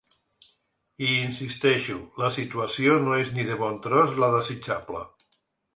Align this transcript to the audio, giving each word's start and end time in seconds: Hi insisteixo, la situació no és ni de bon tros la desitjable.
Hi 1.03 1.09
insisteixo, 1.25 1.99
la 2.23 2.31
situació 2.39 2.99
no 3.07 3.15
és 3.21 3.33
ni 3.37 3.49
de 3.53 3.61
bon 3.65 3.81
tros 3.87 4.21
la 4.25 4.35
desitjable. 4.39 5.09